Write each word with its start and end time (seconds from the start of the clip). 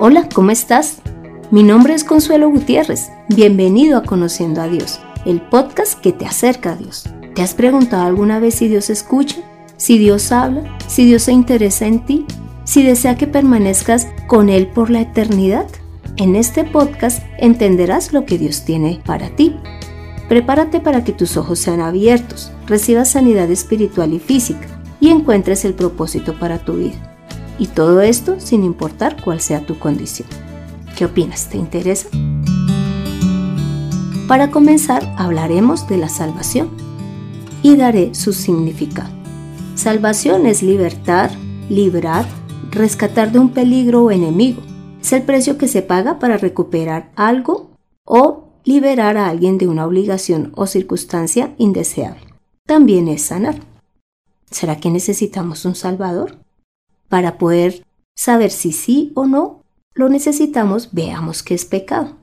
Hola, 0.00 0.28
¿cómo 0.32 0.52
estás? 0.52 0.98
Mi 1.50 1.64
nombre 1.64 1.92
es 1.92 2.04
Consuelo 2.04 2.48
Gutiérrez. 2.48 3.10
Bienvenido 3.30 3.98
a 3.98 4.04
Conociendo 4.04 4.62
a 4.62 4.68
Dios, 4.68 5.00
el 5.26 5.40
podcast 5.40 5.98
que 5.98 6.12
te 6.12 6.24
acerca 6.24 6.70
a 6.70 6.76
Dios. 6.76 7.08
¿Te 7.34 7.42
has 7.42 7.52
preguntado 7.54 8.04
alguna 8.04 8.38
vez 8.38 8.54
si 8.54 8.68
Dios 8.68 8.90
escucha? 8.90 9.38
¿Si 9.76 9.98
Dios 9.98 10.30
habla? 10.30 10.78
¿Si 10.86 11.04
Dios 11.04 11.24
se 11.24 11.32
interesa 11.32 11.88
en 11.88 12.06
ti? 12.06 12.26
¿Si 12.62 12.84
desea 12.84 13.16
que 13.16 13.26
permanezcas 13.26 14.06
con 14.28 14.50
Él 14.50 14.68
por 14.68 14.88
la 14.88 15.00
eternidad? 15.00 15.66
En 16.16 16.36
este 16.36 16.62
podcast 16.62 17.20
entenderás 17.36 18.12
lo 18.12 18.24
que 18.24 18.38
Dios 18.38 18.64
tiene 18.64 19.02
para 19.04 19.30
ti. 19.30 19.56
Prepárate 20.28 20.78
para 20.78 21.02
que 21.02 21.12
tus 21.12 21.36
ojos 21.36 21.58
sean 21.58 21.80
abiertos, 21.80 22.52
recibas 22.68 23.10
sanidad 23.10 23.50
espiritual 23.50 24.14
y 24.14 24.20
física 24.20 24.68
y 25.00 25.08
encuentres 25.08 25.64
el 25.64 25.74
propósito 25.74 26.38
para 26.38 26.58
tu 26.58 26.74
vida. 26.74 27.07
Y 27.58 27.66
todo 27.66 28.00
esto 28.00 28.36
sin 28.38 28.64
importar 28.64 29.22
cuál 29.22 29.40
sea 29.40 29.66
tu 29.66 29.78
condición. 29.78 30.28
¿Qué 30.96 31.04
opinas? 31.04 31.48
¿Te 31.48 31.58
interesa? 31.58 32.08
Para 34.28 34.50
comenzar, 34.50 35.14
hablaremos 35.16 35.88
de 35.88 35.96
la 35.96 36.08
salvación 36.08 36.70
y 37.62 37.76
daré 37.76 38.14
su 38.14 38.32
significado. 38.32 39.10
Salvación 39.74 40.46
es 40.46 40.62
libertar, 40.62 41.30
librar, 41.68 42.26
rescatar 42.70 43.32
de 43.32 43.38
un 43.38 43.50
peligro 43.50 44.04
o 44.04 44.10
enemigo. 44.10 44.60
Es 45.00 45.12
el 45.12 45.22
precio 45.22 45.56
que 45.56 45.68
se 45.68 45.82
paga 45.82 46.18
para 46.18 46.36
recuperar 46.36 47.10
algo 47.16 47.70
o 48.04 48.48
liberar 48.64 49.16
a 49.16 49.28
alguien 49.28 49.56
de 49.56 49.66
una 49.66 49.86
obligación 49.86 50.52
o 50.56 50.66
circunstancia 50.66 51.54
indeseable. 51.58 52.20
También 52.66 53.08
es 53.08 53.22
sanar. 53.22 53.60
¿Será 54.50 54.76
que 54.76 54.90
necesitamos 54.90 55.64
un 55.64 55.74
Salvador? 55.74 56.36
Para 57.08 57.38
poder 57.38 57.84
saber 58.14 58.50
si 58.50 58.72
sí 58.72 59.12
o 59.14 59.26
no 59.26 59.62
lo 59.94 60.08
necesitamos, 60.08 60.90
veamos 60.92 61.42
qué 61.42 61.54
es 61.54 61.64
pecado. 61.64 62.16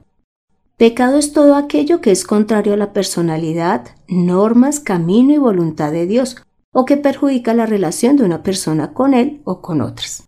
Pecado 0.78 1.18
es 1.18 1.32
todo 1.32 1.56
aquello 1.56 2.02
que 2.02 2.12
es 2.12 2.26
contrario 2.26 2.74
a 2.74 2.78
la 2.78 2.94
personalidad, 2.94 3.88
normas, 4.08 4.80
camino 4.80 5.34
y 5.34 5.38
voluntad 5.38 5.92
de 5.92 6.06
Dios, 6.06 6.38
o 6.74 6.84
que 6.84 6.98
perjudica 6.98 7.54
la 7.54 7.66
relación 7.66 8.18
de 8.18 8.24
una 8.24 8.44
persona 8.44 8.94
con 8.94 9.14
Él 9.14 9.42
o 9.46 9.62
con 9.62 9.82
otras. 9.82 10.28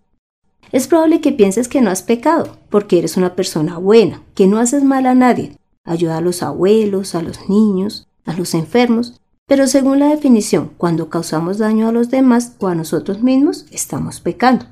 Es 0.71 0.87
probable 0.87 1.21
que 1.21 1.31
pienses 1.33 1.67
que 1.67 1.81
no 1.81 1.91
has 1.91 2.01
pecado, 2.01 2.57
porque 2.69 2.99
eres 2.99 3.17
una 3.17 3.35
persona 3.35 3.77
buena, 3.77 4.21
que 4.35 4.47
no 4.47 4.57
haces 4.57 4.83
mal 4.83 5.05
a 5.05 5.15
nadie, 5.15 5.57
ayuda 5.83 6.17
a 6.17 6.21
los 6.21 6.43
abuelos, 6.43 7.15
a 7.15 7.21
los 7.21 7.49
niños, 7.49 8.07
a 8.25 8.33
los 8.33 8.53
enfermos, 8.53 9.19
pero 9.47 9.65
según 9.67 9.99
la 9.99 10.09
definición, 10.09 10.71
cuando 10.77 11.09
causamos 11.09 11.57
daño 11.57 11.87
a 11.87 11.93
los 11.93 12.09
demás 12.09 12.53
o 12.59 12.67
a 12.67 12.75
nosotros 12.75 13.23
mismos, 13.23 13.65
estamos 13.71 14.19
pecando. 14.19 14.65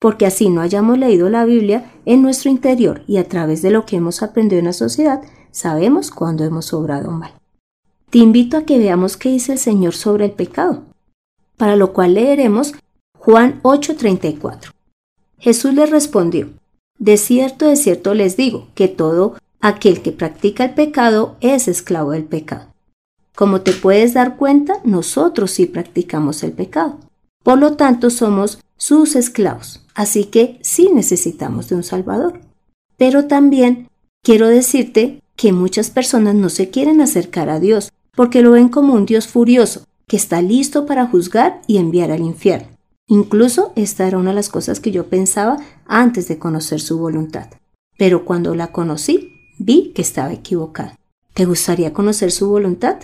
Porque 0.00 0.24
así 0.24 0.48
no 0.48 0.60
hayamos 0.60 0.98
leído 0.98 1.28
la 1.28 1.44
Biblia 1.44 1.92
en 2.06 2.22
nuestro 2.22 2.48
interior 2.48 3.02
y 3.08 3.18
a 3.18 3.28
través 3.28 3.60
de 3.60 3.70
lo 3.70 3.84
que 3.84 3.96
hemos 3.96 4.22
aprendido 4.22 4.60
en 4.60 4.66
la 4.66 4.72
sociedad, 4.72 5.20
sabemos 5.50 6.12
cuando 6.12 6.44
hemos 6.44 6.72
obrado 6.72 7.10
mal. 7.10 7.32
Te 8.08 8.18
invito 8.18 8.56
a 8.56 8.62
que 8.62 8.78
veamos 8.78 9.16
qué 9.16 9.30
dice 9.30 9.52
el 9.52 9.58
Señor 9.58 9.94
sobre 9.94 10.26
el 10.26 10.32
pecado, 10.32 10.84
para 11.56 11.74
lo 11.74 11.92
cual 11.92 12.14
leeremos 12.14 12.74
Juan 13.18 13.60
8:34. 13.62 14.72
Jesús 15.38 15.74
les 15.74 15.90
respondió, 15.90 16.50
De 16.98 17.16
cierto, 17.16 17.66
de 17.66 17.76
cierto 17.76 18.14
les 18.14 18.36
digo, 18.36 18.68
que 18.74 18.88
todo 18.88 19.36
aquel 19.60 20.02
que 20.02 20.12
practica 20.12 20.64
el 20.64 20.74
pecado 20.74 21.36
es 21.40 21.66
esclavo 21.66 22.12
del 22.12 22.24
pecado. 22.24 22.69
Como 23.40 23.62
te 23.62 23.72
puedes 23.72 24.12
dar 24.12 24.36
cuenta, 24.36 24.82
nosotros 24.84 25.52
sí 25.52 25.64
practicamos 25.64 26.42
el 26.42 26.52
pecado. 26.52 26.98
Por 27.42 27.56
lo 27.56 27.74
tanto, 27.74 28.10
somos 28.10 28.58
sus 28.76 29.16
esclavos, 29.16 29.80
así 29.94 30.24
que 30.24 30.58
sí 30.60 30.90
necesitamos 30.92 31.70
de 31.70 31.76
un 31.76 31.82
Salvador. 31.82 32.42
Pero 32.98 33.28
también 33.28 33.88
quiero 34.22 34.46
decirte 34.46 35.22
que 35.36 35.54
muchas 35.54 35.88
personas 35.88 36.34
no 36.34 36.50
se 36.50 36.68
quieren 36.68 37.00
acercar 37.00 37.48
a 37.48 37.60
Dios 37.60 37.90
porque 38.14 38.42
lo 38.42 38.50
ven 38.50 38.68
como 38.68 38.92
un 38.92 39.06
Dios 39.06 39.26
furioso, 39.26 39.86
que 40.06 40.18
está 40.18 40.42
listo 40.42 40.84
para 40.84 41.06
juzgar 41.06 41.62
y 41.66 41.78
enviar 41.78 42.10
al 42.10 42.20
infierno. 42.20 42.68
Incluso 43.06 43.72
esta 43.74 44.06
era 44.06 44.18
una 44.18 44.32
de 44.32 44.36
las 44.36 44.50
cosas 44.50 44.80
que 44.80 44.90
yo 44.90 45.06
pensaba 45.06 45.56
antes 45.86 46.28
de 46.28 46.38
conocer 46.38 46.78
su 46.82 46.98
voluntad. 46.98 47.48
Pero 47.96 48.26
cuando 48.26 48.54
la 48.54 48.70
conocí, 48.70 49.32
vi 49.58 49.92
que 49.94 50.02
estaba 50.02 50.30
equivocada. 50.30 50.98
¿Te 51.32 51.46
gustaría 51.46 51.94
conocer 51.94 52.32
su 52.32 52.46
voluntad? 52.46 52.98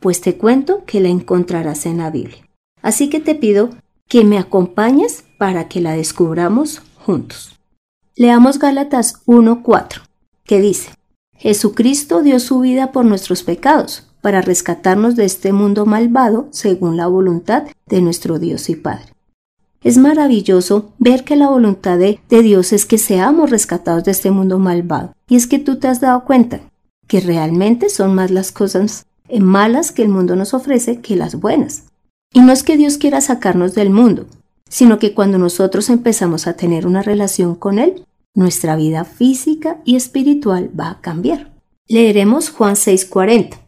Pues 0.00 0.20
te 0.20 0.36
cuento 0.36 0.84
que 0.86 1.00
la 1.00 1.08
encontrarás 1.08 1.86
en 1.86 1.98
la 1.98 2.10
Biblia. 2.10 2.48
Así 2.82 3.10
que 3.10 3.20
te 3.20 3.34
pido 3.34 3.70
que 4.08 4.24
me 4.24 4.38
acompañes 4.38 5.24
para 5.38 5.68
que 5.68 5.80
la 5.80 5.92
descubramos 5.92 6.82
juntos. 6.96 7.58
Leamos 8.16 8.58
Gálatas 8.58 9.24
1.4, 9.26 10.02
que 10.44 10.60
dice, 10.60 10.90
Jesucristo 11.36 12.22
dio 12.22 12.40
su 12.40 12.60
vida 12.60 12.90
por 12.90 13.04
nuestros 13.04 13.42
pecados, 13.42 14.08
para 14.20 14.40
rescatarnos 14.40 15.14
de 15.14 15.24
este 15.24 15.52
mundo 15.52 15.86
malvado 15.86 16.48
según 16.50 16.96
la 16.96 17.06
voluntad 17.06 17.64
de 17.86 18.00
nuestro 18.02 18.38
Dios 18.38 18.68
y 18.68 18.76
Padre. 18.76 19.12
Es 19.80 19.96
maravilloso 19.96 20.92
ver 20.98 21.22
que 21.22 21.36
la 21.36 21.48
voluntad 21.48 21.98
de, 21.98 22.18
de, 22.28 22.42
Dios 22.42 22.72
es 22.72 22.84
que 22.84 22.98
seamos 22.98 23.50
rescatados 23.50 24.02
de 24.02 24.10
este 24.10 24.32
mundo 24.32 24.58
malvado. 24.58 25.14
Y 25.28 25.36
es 25.36 25.46
que 25.46 25.60
tú 25.60 25.78
te 25.78 25.86
has 25.86 26.00
dado 26.00 26.24
cuenta 26.24 26.60
que 27.06 27.20
realmente 27.20 27.88
son 27.88 28.14
más 28.14 28.32
las 28.32 28.50
cosas 28.50 29.06
malas 29.40 29.92
que 29.92 30.02
el 30.02 30.08
mundo 30.08 30.36
nos 30.36 30.54
ofrece 30.54 31.00
que 31.00 31.16
las 31.16 31.36
buenas. 31.40 31.84
Y 32.32 32.40
no 32.40 32.52
es 32.52 32.62
que 32.62 32.76
Dios 32.76 32.98
quiera 32.98 33.20
sacarnos 33.20 33.74
del 33.74 33.90
mundo, 33.90 34.26
sino 34.68 34.98
que 34.98 35.14
cuando 35.14 35.38
nosotros 35.38 35.88
empezamos 35.90 36.46
a 36.46 36.54
tener 36.54 36.86
una 36.86 37.02
relación 37.02 37.54
con 37.54 37.78
Él, 37.78 38.04
nuestra 38.34 38.76
vida 38.76 39.04
física 39.04 39.80
y 39.84 39.96
espiritual 39.96 40.70
va 40.78 40.90
a 40.90 41.00
cambiar. 41.00 41.52
Leeremos 41.88 42.50
Juan 42.50 42.74
6:40. 42.74 43.58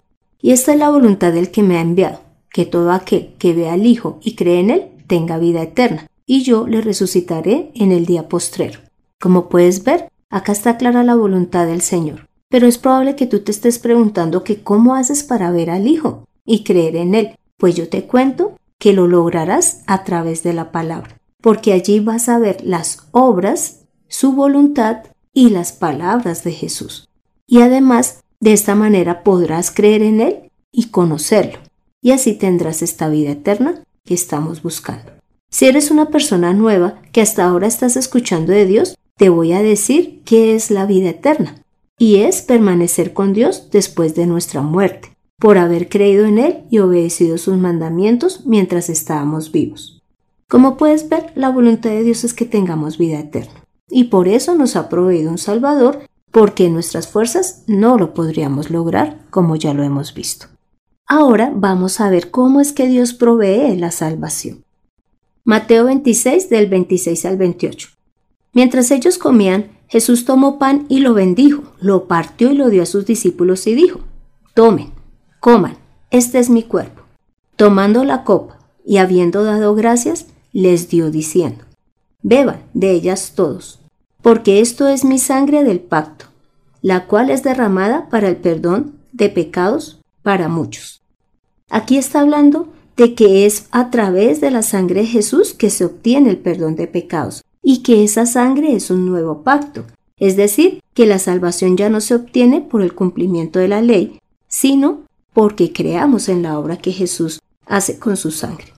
Y 0.43 0.53
esta 0.53 0.73
es 0.73 0.79
la 0.79 0.91
voluntad 0.91 1.33
del 1.33 1.51
que 1.51 1.63
me 1.63 1.77
ha 1.77 1.81
enviado, 1.81 2.21
que 2.51 2.65
todo 2.67 2.93
aquel 2.93 3.35
que 3.39 3.53
vea 3.53 3.75
al 3.75 3.87
Hijo 3.87 4.19
y 4.23 4.37
cree 4.37 4.61
en 4.61 4.71
Él 4.71 4.85
tenga 5.07 5.39
vida 5.39 5.63
eterna, 5.63 6.07
y 6.25 6.43
yo 6.43 6.67
le 6.67 6.81
resucitaré 6.81 7.73
en 7.75 7.93
el 7.93 8.07
día 8.07 8.29
postrero. 8.29 8.81
Como 9.19 9.49
puedes 9.49 9.85
ver, 9.85 10.09
acá 10.31 10.53
está 10.53 10.77
clara 10.77 11.03
la 11.03 11.15
voluntad 11.15 11.67
del 11.67 11.83
Señor. 11.83 12.30
Pero 12.51 12.67
es 12.67 12.79
probable 12.79 13.15
que 13.15 13.27
tú 13.27 13.39
te 13.41 13.53
estés 13.53 13.79
preguntando 13.79 14.43
que 14.43 14.63
cómo 14.63 14.97
haces 14.97 15.23
para 15.23 15.53
ver 15.53 15.71
al 15.71 15.87
Hijo 15.87 16.27
y 16.45 16.65
creer 16.65 16.97
en 16.97 17.15
Él. 17.15 17.39
Pues 17.57 17.77
yo 17.77 17.89
te 17.89 18.05
cuento 18.05 18.59
que 18.79 18.93
lo 18.93 19.07
lograrás 19.07 19.83
a 19.87 20.03
través 20.03 20.43
de 20.43 20.53
la 20.53 20.73
palabra, 20.73 21.17
porque 21.41 21.73
allí 21.73 22.01
vas 22.01 22.29
a 22.29 22.39
ver 22.39 22.63
las 22.65 23.07
obras, 23.13 23.83
su 24.09 24.33
voluntad 24.33 25.05
y 25.33 25.51
las 25.51 25.73
palabras 25.73 26.43
de 26.43 26.51
Jesús. 26.51 27.09
Y 27.47 27.61
además, 27.61 28.25
de 28.41 28.53
esta 28.53 28.75
manera 28.75 29.23
podrás 29.23 29.71
creer 29.71 30.03
en 30.03 30.21
Él 30.21 30.51
y 30.73 30.87
conocerlo, 30.87 31.61
y 32.03 32.11
así 32.11 32.35
tendrás 32.35 32.83
esta 32.83 33.09
vida 33.09 33.31
eterna 33.31 33.85
que 34.05 34.15
estamos 34.15 34.63
buscando. 34.63 35.13
Si 35.51 35.67
eres 35.67 35.93
una 35.93 36.07
persona 36.07 36.53
nueva 36.53 37.01
que 37.13 37.21
hasta 37.21 37.45
ahora 37.45 37.69
estás 37.69 37.97
escuchando 37.97 38.53
de 38.53 38.67
Dios, 38.67 38.97
te 39.17 39.29
voy 39.29 39.53
a 39.53 39.63
decir 39.63 40.23
qué 40.25 40.57
es 40.57 40.71
la 40.71 40.87
vida 40.87 41.11
eterna 41.11 41.61
y 42.01 42.23
es 42.23 42.41
permanecer 42.41 43.13
con 43.13 43.35
Dios 43.35 43.69
después 43.71 44.15
de 44.15 44.27
nuestra 44.27 44.63
muerte, 44.63 45.15
por 45.39 45.59
haber 45.59 45.91
creído 45.91 46.25
en 46.25 46.39
Él 46.39 46.65
y 46.71 46.79
obedecido 46.79 47.37
sus 47.37 47.59
mandamientos 47.59 48.47
mientras 48.47 48.89
estábamos 48.89 49.53
vivos. 49.53 50.03
Como 50.49 50.79
puedes 50.79 51.11
ver, 51.11 51.31
la 51.35 51.51
voluntad 51.51 51.91
de 51.91 52.03
Dios 52.03 52.25
es 52.25 52.33
que 52.33 52.47
tengamos 52.47 52.97
vida 52.97 53.19
eterna, 53.19 53.67
y 53.91 54.05
por 54.05 54.29
eso 54.29 54.55
nos 54.55 54.77
ha 54.77 54.89
proveído 54.89 55.31
un 55.31 55.37
Salvador, 55.37 55.99
porque 56.31 56.65
en 56.65 56.73
nuestras 56.73 57.07
fuerzas 57.07 57.65
no 57.67 57.99
lo 57.99 58.15
podríamos 58.15 58.71
lograr, 58.71 59.21
como 59.29 59.57
ya 59.57 59.75
lo 59.75 59.83
hemos 59.83 60.15
visto. 60.15 60.47
Ahora 61.07 61.53
vamos 61.55 62.01
a 62.01 62.09
ver 62.09 62.31
cómo 62.31 62.63
es 62.63 62.73
que 62.73 62.87
Dios 62.87 63.13
provee 63.13 63.77
la 63.77 63.91
salvación. 63.91 64.65
Mateo 65.45 65.85
26 65.85 66.49
del 66.49 66.67
26 66.67 67.27
al 67.27 67.37
28. 67.37 67.89
Mientras 68.55 68.91
ellos 68.91 69.19
comían, 69.19 69.80
Jesús 69.91 70.25
tomó 70.25 70.57
pan 70.61 70.87
y 70.89 71.01
lo 71.01 71.15
bendijo, 71.15 71.65
lo 71.81 72.07
partió 72.07 72.53
y 72.53 72.55
lo 72.55 72.71
dio 72.71 72.85
a 72.85 72.87
sus 72.87 73.07
discípulos 73.07 73.67
y 73.67 73.75
dijo, 73.75 73.99
Tomen, 74.55 74.93
coman, 75.41 75.79
este 76.13 76.39
es 76.39 76.49
mi 76.49 76.63
cuerpo. 76.63 77.03
Tomando 77.57 78.05
la 78.05 78.23
copa 78.23 78.57
y 78.87 78.99
habiendo 78.99 79.43
dado 79.43 79.75
gracias, 79.75 80.27
les 80.53 80.89
dio 80.89 81.11
diciendo, 81.11 81.65
Beban 82.23 82.63
de 82.73 82.93
ellas 82.93 83.33
todos, 83.35 83.81
porque 84.23 84.61
esto 84.61 84.87
es 84.87 85.05
mi 85.05 85.19
sangre 85.19 85.65
del 85.65 85.81
pacto, 85.81 86.27
la 86.83 87.09
cual 87.09 87.29
es 87.29 87.43
derramada 87.43 88.09
para 88.11 88.29
el 88.29 88.37
perdón 88.37 88.95
de 89.13 89.29
pecados 89.29 90.01
para 90.23 90.49
muchos. 90.49 91.03
Aquí 91.69 91.99
está 91.99 92.21
hablando 92.21 92.69
de 92.97 93.17
que 93.17 93.45
es 93.45 93.67
a 93.73 93.91
través 93.91 94.41
de 94.41 94.53
la 94.53 94.63
sangre 94.63 95.01
de 95.01 95.07
Jesús 95.09 95.53
que 95.53 95.69
se 95.69 95.85
obtiene 95.85 96.31
el 96.31 96.39
perdón 96.39 96.77
de 96.77 96.87
pecados, 96.87 97.43
y 97.63 97.83
que 97.83 98.05
esa 98.05 98.27
sangre 98.27 98.75
es 98.75 98.91
un 98.91 99.07
nuevo 99.07 99.43
pacto, 99.43 99.85
es 100.19 100.37
decir, 100.37 100.81
que 100.95 101.07
la 101.07 101.19
salvación 101.19 101.77
ya 101.77 101.89
no 101.89 102.01
se 102.01 102.15
obtiene 102.15 102.61
por 102.61 102.83
el 102.83 102.95
cumplimiento 102.95 103.59
de 103.59 103.69
la 103.69 103.81
ley, 103.81 104.19
sino 104.49 105.01
porque 105.33 105.73
creamos 105.73 106.29
en 106.29 106.43
la 106.43 106.59
obra 106.59 106.77
que 106.77 106.93
Jesús 106.93 107.41
hace 107.67 107.99
con 107.99 108.17
su 108.17 108.31
sangre. 108.31 108.73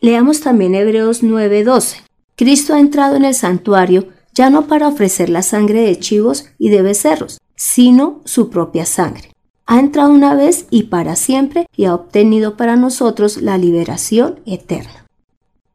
Leamos 0.00 0.40
también 0.40 0.74
Hebreos 0.74 1.22
9:12. 1.22 2.04
Cristo 2.36 2.74
ha 2.74 2.80
entrado 2.80 3.16
en 3.16 3.24
el 3.24 3.34
santuario 3.34 4.08
ya 4.34 4.50
no 4.50 4.68
para 4.68 4.86
ofrecer 4.86 5.28
la 5.28 5.42
sangre 5.42 5.82
de 5.82 5.98
chivos 5.98 6.46
y 6.58 6.68
de 6.68 6.82
becerros, 6.82 7.38
sino 7.56 8.20
su 8.24 8.50
propia 8.50 8.86
sangre. 8.86 9.32
Ha 9.66 9.80
entrado 9.80 10.10
una 10.12 10.34
vez 10.34 10.66
y 10.70 10.84
para 10.84 11.16
siempre 11.16 11.66
y 11.76 11.86
ha 11.86 11.94
obtenido 11.94 12.56
para 12.56 12.76
nosotros 12.76 13.42
la 13.42 13.58
liberación 13.58 14.38
eterna. 14.46 15.07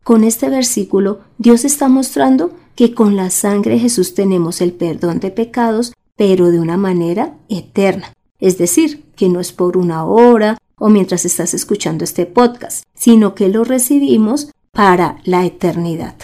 Con 0.03 0.23
este 0.23 0.50
versículo, 0.50 1.21
Dios 1.38 1.63
está 1.63 1.88
mostrando 1.88 2.51
que 2.75 2.94
con 2.94 3.15
la 3.15 3.29
sangre 3.29 3.75
de 3.75 3.79
Jesús 3.79 4.13
tenemos 4.13 4.59
el 4.61 4.73
perdón 4.73 5.19
de 5.19 5.31
pecados, 5.31 5.94
pero 6.15 6.51
de 6.51 6.59
una 6.59 6.77
manera 6.77 7.35
eterna. 7.50 8.13
Es 8.39 8.57
decir, 8.57 9.05
que 9.15 9.29
no 9.29 9.39
es 9.39 9.53
por 9.53 9.77
una 9.77 10.05
hora 10.05 10.57
o 10.77 10.89
mientras 10.89 11.23
estás 11.23 11.53
escuchando 11.53 12.03
este 12.03 12.25
podcast, 12.25 12.83
sino 12.94 13.35
que 13.35 13.47
lo 13.47 13.63
recibimos 13.63 14.51
para 14.71 15.19
la 15.23 15.45
eternidad. 15.45 16.15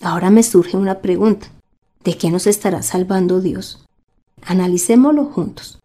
Ahora 0.00 0.30
me 0.30 0.42
surge 0.42 0.76
una 0.76 0.98
pregunta. 0.98 1.48
¿De 2.02 2.16
qué 2.16 2.30
nos 2.30 2.46
estará 2.46 2.82
salvando 2.82 3.40
Dios? 3.40 3.86
Analicémoslo 4.44 5.26
juntos. 5.26 5.78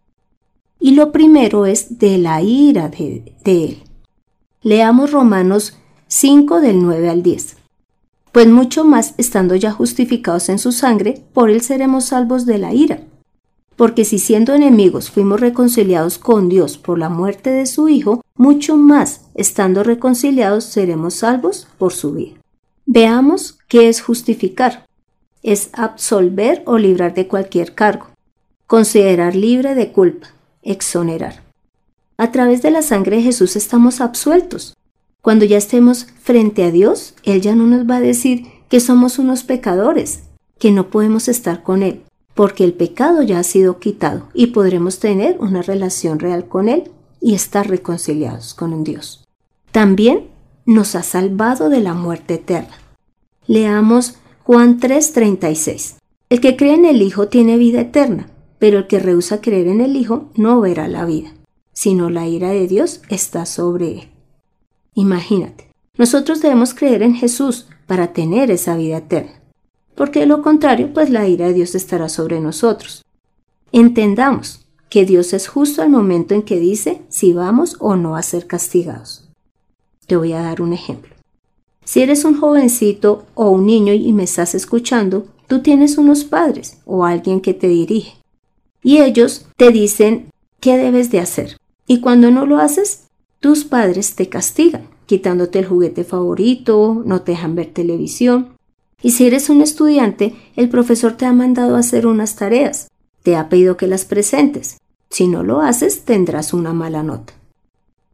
Y 0.80 0.92
lo 0.92 1.12
primero 1.12 1.66
es 1.66 1.98
de 1.98 2.18
la 2.18 2.42
ira 2.42 2.88
de, 2.88 3.34
de 3.44 3.64
Él. 3.64 3.82
Leamos 4.62 5.12
Romanos 5.12 5.76
5 6.16 6.60
del 6.60 6.80
9 6.80 7.10
al 7.10 7.24
10. 7.24 7.56
Pues 8.30 8.46
mucho 8.46 8.84
más 8.84 9.14
estando 9.18 9.56
ya 9.56 9.72
justificados 9.72 10.48
en 10.48 10.60
su 10.60 10.70
sangre, 10.70 11.24
por 11.32 11.50
él 11.50 11.60
seremos 11.60 12.04
salvos 12.04 12.46
de 12.46 12.56
la 12.58 12.72
ira. 12.72 13.00
Porque 13.74 14.04
si 14.04 14.20
siendo 14.20 14.54
enemigos 14.54 15.10
fuimos 15.10 15.40
reconciliados 15.40 16.18
con 16.18 16.48
Dios 16.48 16.78
por 16.78 17.00
la 17.00 17.08
muerte 17.08 17.50
de 17.50 17.66
su 17.66 17.88
Hijo, 17.88 18.22
mucho 18.36 18.76
más 18.76 19.22
estando 19.34 19.82
reconciliados 19.82 20.62
seremos 20.62 21.14
salvos 21.14 21.66
por 21.78 21.92
su 21.92 22.12
vida. 22.12 22.36
Veamos 22.86 23.58
qué 23.66 23.88
es 23.88 24.00
justificar. 24.00 24.86
Es 25.42 25.70
absolver 25.72 26.62
o 26.64 26.78
librar 26.78 27.14
de 27.14 27.26
cualquier 27.26 27.74
cargo, 27.74 28.06
considerar 28.68 29.34
libre 29.34 29.74
de 29.74 29.90
culpa, 29.90 30.28
exonerar. 30.62 31.42
A 32.18 32.30
través 32.30 32.62
de 32.62 32.70
la 32.70 32.82
sangre 32.82 33.16
de 33.16 33.22
Jesús 33.22 33.56
estamos 33.56 34.00
absueltos, 34.00 34.74
cuando 35.24 35.46
ya 35.46 35.56
estemos 35.56 36.06
frente 36.20 36.64
a 36.64 36.70
Dios, 36.70 37.14
Él 37.22 37.40
ya 37.40 37.54
no 37.54 37.66
nos 37.66 37.88
va 37.88 37.96
a 37.96 38.00
decir 38.00 38.44
que 38.68 38.78
somos 38.78 39.18
unos 39.18 39.42
pecadores, 39.42 40.24
que 40.58 40.70
no 40.70 40.90
podemos 40.90 41.28
estar 41.28 41.62
con 41.62 41.82
Él, 41.82 42.02
porque 42.34 42.62
el 42.62 42.74
pecado 42.74 43.22
ya 43.22 43.38
ha 43.38 43.42
sido 43.42 43.78
quitado 43.78 44.28
y 44.34 44.48
podremos 44.48 44.98
tener 44.98 45.38
una 45.40 45.62
relación 45.62 46.18
real 46.18 46.46
con 46.46 46.68
Él 46.68 46.90
y 47.22 47.32
estar 47.32 47.66
reconciliados 47.66 48.52
con 48.52 48.74
un 48.74 48.84
Dios. 48.84 49.24
También 49.72 50.28
nos 50.66 50.94
ha 50.94 51.02
salvado 51.02 51.70
de 51.70 51.80
la 51.80 51.94
muerte 51.94 52.34
eterna. 52.34 52.76
Leamos 53.46 54.16
Juan 54.42 54.78
3:36. 54.78 55.94
El 56.28 56.42
que 56.42 56.54
cree 56.54 56.74
en 56.74 56.84
el 56.84 57.00
Hijo 57.00 57.28
tiene 57.28 57.56
vida 57.56 57.80
eterna, 57.80 58.28
pero 58.58 58.76
el 58.76 58.86
que 58.88 58.98
rehúsa 58.98 59.40
creer 59.40 59.68
en 59.68 59.80
el 59.80 59.96
Hijo 59.96 60.28
no 60.34 60.60
verá 60.60 60.86
la 60.86 61.06
vida, 61.06 61.32
sino 61.72 62.10
la 62.10 62.28
ira 62.28 62.50
de 62.50 62.68
Dios 62.68 63.00
está 63.08 63.46
sobre 63.46 64.00
él. 64.00 64.13
Imagínate, 64.94 65.70
nosotros 65.96 66.40
debemos 66.40 66.74
creer 66.74 67.02
en 67.02 67.14
Jesús 67.14 67.66
para 67.86 68.12
tener 68.12 68.50
esa 68.50 68.76
vida 68.76 68.98
eterna, 68.98 69.40
porque 69.94 70.20
de 70.20 70.26
lo 70.26 70.42
contrario, 70.42 70.92
pues 70.92 71.10
la 71.10 71.26
ira 71.28 71.46
de 71.48 71.54
Dios 71.54 71.74
estará 71.74 72.08
sobre 72.08 72.40
nosotros. 72.40 73.04
Entendamos 73.72 74.66
que 74.88 75.04
Dios 75.04 75.32
es 75.32 75.48
justo 75.48 75.82
al 75.82 75.90
momento 75.90 76.34
en 76.34 76.42
que 76.42 76.60
dice 76.60 77.02
si 77.08 77.32
vamos 77.32 77.76
o 77.80 77.96
no 77.96 78.16
a 78.16 78.22
ser 78.22 78.46
castigados. 78.46 79.28
Te 80.06 80.16
voy 80.16 80.32
a 80.32 80.42
dar 80.42 80.62
un 80.62 80.72
ejemplo. 80.72 81.14
Si 81.84 82.00
eres 82.00 82.24
un 82.24 82.38
jovencito 82.38 83.26
o 83.34 83.50
un 83.50 83.66
niño 83.66 83.92
y 83.92 84.12
me 84.12 84.24
estás 84.24 84.54
escuchando, 84.54 85.26
tú 85.48 85.60
tienes 85.60 85.98
unos 85.98 86.24
padres 86.24 86.78
o 86.86 87.04
alguien 87.04 87.40
que 87.40 87.54
te 87.54 87.68
dirige. 87.68 88.16
Y 88.82 88.98
ellos 88.98 89.46
te 89.56 89.70
dicen 89.70 90.30
qué 90.60 90.76
debes 90.76 91.10
de 91.10 91.20
hacer. 91.20 91.56
Y 91.86 92.00
cuando 92.00 92.30
no 92.30 92.46
lo 92.46 92.58
haces, 92.58 93.03
tus 93.44 93.64
padres 93.64 94.14
te 94.14 94.30
castigan, 94.30 94.88
quitándote 95.04 95.58
el 95.58 95.66
juguete 95.66 96.02
favorito, 96.02 97.02
no 97.04 97.20
te 97.20 97.32
dejan 97.32 97.54
ver 97.54 97.74
televisión. 97.74 98.56
Y 99.02 99.10
si 99.10 99.26
eres 99.26 99.50
un 99.50 99.60
estudiante, 99.60 100.34
el 100.56 100.70
profesor 100.70 101.18
te 101.18 101.26
ha 101.26 101.32
mandado 101.34 101.76
a 101.76 101.80
hacer 101.80 102.06
unas 102.06 102.36
tareas, 102.36 102.90
te 103.22 103.36
ha 103.36 103.50
pedido 103.50 103.76
que 103.76 103.86
las 103.86 104.06
presentes. 104.06 104.78
Si 105.10 105.28
no 105.28 105.42
lo 105.42 105.60
haces, 105.60 106.06
tendrás 106.06 106.54
una 106.54 106.72
mala 106.72 107.02
nota. 107.02 107.34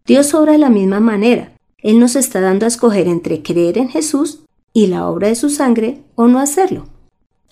Dios 0.05 0.35
obra 0.35 0.51
de 0.51 0.59
la 0.59 0.69
misma 0.69 0.99
manera. 0.99 1.53
Él 1.79 2.01
nos 2.01 2.17
está 2.17 2.41
dando 2.41 2.65
a 2.65 2.69
escoger 2.69 3.07
entre 3.07 3.41
creer 3.41 3.79
en 3.79 3.89
Jesús 3.89 4.41
y 4.73 4.89
la 4.89 5.07
obra 5.07 5.29
de 5.29 5.37
su 5.37 5.49
sangre 5.49 6.03
o 6.17 6.27
no 6.27 6.41
hacerlo. 6.41 6.89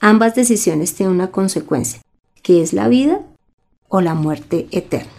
Ambas 0.00 0.34
decisiones 0.34 0.96
tienen 0.96 1.14
una 1.14 1.30
consecuencia, 1.30 2.02
que 2.42 2.60
es 2.60 2.72
la 2.72 2.88
vida 2.88 3.20
o 3.86 4.00
la 4.00 4.14
muerte 4.14 4.66
eterna. 4.72 5.17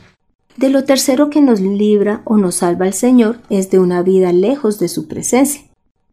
De 0.60 0.68
lo 0.68 0.84
tercero 0.84 1.30
que 1.30 1.40
nos 1.40 1.62
libra 1.62 2.22
o 2.26 2.36
nos 2.36 2.56
salva 2.56 2.86
el 2.86 2.94
Señor 2.94 3.40
es 3.50 3.70
de 3.70 3.80
una 3.80 4.04
vida 4.04 4.34
lejos 4.34 4.78
de 4.78 4.90
su 4.90 5.08
presencia. 5.08 5.62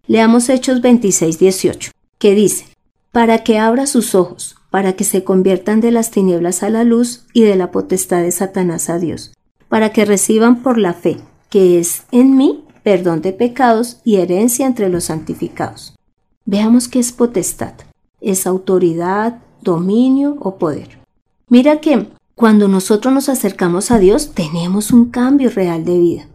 Leamos 0.07 0.49
Hechos 0.49 0.83
26, 0.83 1.41
18, 1.41 1.91
que 2.19 2.37
dice, 2.37 2.67
para 3.11 3.43
que 3.43 3.59
abra 3.59 3.89
sus 3.89 4.15
ojos, 4.15 4.55
para 4.71 4.93
que 4.93 5.03
se 5.03 5.25
conviertan 5.25 5.81
de 5.81 5.91
las 5.91 6.13
tinieblas 6.13 6.63
a 6.63 6.71
la 6.71 6.85
luz 6.85 7.25
y 7.33 7.43
de 7.43 7.57
la 7.57 7.73
potestad 7.73 8.23
de 8.23 8.31
Satanás 8.31 8.89
a 8.89 9.01
Dios, 9.01 9.33
para 9.69 9.91
que 9.91 10.05
reciban 10.05 10.63
por 10.63 10.79
la 10.79 10.95
fe, 10.95 11.17
que 11.51 11.81
es 11.81 12.05
en 12.13 12.37
mí, 12.37 12.63
perdón 12.85 13.23
de 13.23 13.33
pecados 13.33 13.97
y 14.05 14.19
herencia 14.19 14.65
entre 14.65 14.89
los 14.91 15.07
santificados. 15.07 15.97
Veamos 16.45 16.87
qué 16.87 17.01
es 17.01 17.11
potestad. 17.11 17.73
Es 18.21 18.47
autoridad, 18.47 19.41
dominio 19.61 20.37
o 20.39 20.57
poder. 20.57 21.01
Mira 21.49 21.81
que 21.81 22.07
cuando 22.37 22.69
nosotros 22.69 23.15
nos 23.15 23.31
acercamos 23.31 23.91
a 23.91 23.99
Dios, 23.99 24.33
tenemos 24.35 24.93
un 24.93 25.07
cambio 25.07 25.49
real 25.49 25.87
de 25.87 25.99
vida. 25.99 26.29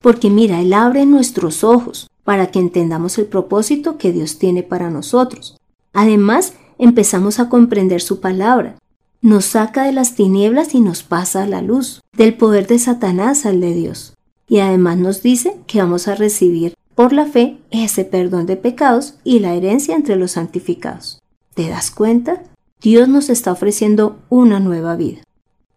Porque 0.00 0.28
mira, 0.28 0.60
Él 0.60 0.74
abre 0.74 1.06
nuestros 1.06 1.64
ojos 1.64 2.10
para 2.24 2.50
que 2.50 2.58
entendamos 2.58 3.16
el 3.16 3.24
propósito 3.24 3.96
que 3.96 4.12
Dios 4.12 4.38
tiene 4.38 4.62
para 4.62 4.90
nosotros. 4.90 5.56
Además, 5.94 6.52
empezamos 6.76 7.40
a 7.40 7.48
comprender 7.48 8.02
su 8.02 8.20
palabra. 8.20 8.76
Nos 9.22 9.46
saca 9.46 9.84
de 9.84 9.92
las 9.92 10.14
tinieblas 10.14 10.74
y 10.74 10.82
nos 10.82 11.02
pasa 11.02 11.44
a 11.44 11.46
la 11.46 11.62
luz, 11.62 12.02
del 12.12 12.34
poder 12.34 12.66
de 12.66 12.78
Satanás 12.78 13.46
al 13.46 13.62
de 13.62 13.72
Dios. 13.72 14.12
Y 14.46 14.58
además 14.58 14.98
nos 14.98 15.22
dice 15.22 15.56
que 15.66 15.78
vamos 15.80 16.06
a 16.06 16.16
recibir 16.16 16.74
por 16.94 17.14
la 17.14 17.24
fe 17.24 17.56
ese 17.70 18.04
perdón 18.04 18.44
de 18.44 18.58
pecados 18.58 19.14
y 19.24 19.38
la 19.38 19.54
herencia 19.54 19.96
entre 19.96 20.16
los 20.16 20.32
santificados. 20.32 21.22
¿Te 21.54 21.70
das 21.70 21.90
cuenta? 21.90 22.42
Dios 22.82 23.08
nos 23.08 23.30
está 23.30 23.52
ofreciendo 23.52 24.18
una 24.28 24.60
nueva 24.60 24.96
vida. 24.96 25.25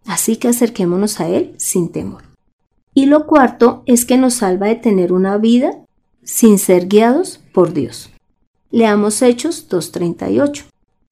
Así 0.09 0.37
que 0.37 0.47
acerquémonos 0.47 1.19
a 1.19 1.27
Él 1.27 1.53
sin 1.57 1.89
temor. 1.89 2.23
Y 2.95 3.05
lo 3.05 3.27
cuarto 3.27 3.83
es 3.85 4.05
que 4.05 4.17
nos 4.17 4.33
salva 4.33 4.65
de 4.65 4.75
tener 4.75 5.13
una 5.13 5.37
vida 5.37 5.85
sin 6.23 6.57
ser 6.57 6.87
guiados 6.87 7.39
por 7.53 7.73
Dios. 7.73 8.09
Leamos 8.71 9.21
Hechos 9.21 9.69
2.38. 9.69 10.63